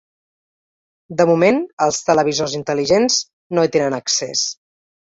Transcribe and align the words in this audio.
De 1.19 1.27
moment, 1.33 1.61
els 1.87 2.01
televisors 2.09 2.57
intel·ligents 2.63 3.21
no 3.59 3.67
hi 3.71 3.75
tenen 3.79 4.03
accés. 4.03 4.47